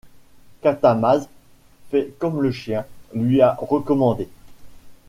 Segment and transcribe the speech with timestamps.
[0.63, 1.29] Katamase
[1.91, 4.27] fait comme le chien lui a recommandé.